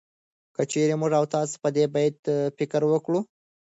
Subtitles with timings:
[0.55, 2.19] که چېرې موږ او تاسو په دې بيت
[2.57, 3.19] فکر وکړو